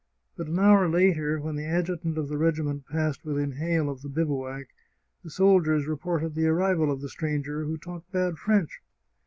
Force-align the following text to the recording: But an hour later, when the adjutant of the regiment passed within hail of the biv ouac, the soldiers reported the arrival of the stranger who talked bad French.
But 0.35 0.47
an 0.47 0.57
hour 0.57 0.89
later, 0.89 1.39
when 1.39 1.55
the 1.57 1.65
adjutant 1.65 2.17
of 2.17 2.27
the 2.27 2.39
regiment 2.39 2.87
passed 2.87 3.23
within 3.23 3.51
hail 3.57 3.87
of 3.87 4.01
the 4.01 4.09
biv 4.09 4.29
ouac, 4.29 4.65
the 5.23 5.29
soldiers 5.29 5.85
reported 5.85 6.33
the 6.33 6.47
arrival 6.47 6.89
of 6.89 7.01
the 7.01 7.07
stranger 7.09 7.65
who 7.65 7.77
talked 7.77 8.11
bad 8.11 8.39
French. 8.39 8.81